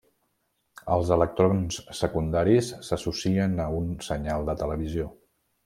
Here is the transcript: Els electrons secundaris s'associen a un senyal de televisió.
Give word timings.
Els 0.95 1.11
electrons 1.15 1.77
secundaris 1.99 2.71
s'associen 2.89 3.55
a 3.67 3.71
un 3.83 3.93
senyal 4.11 4.51
de 4.51 4.59
televisió. 4.65 5.11